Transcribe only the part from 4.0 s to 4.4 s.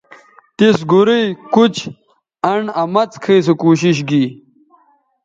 گی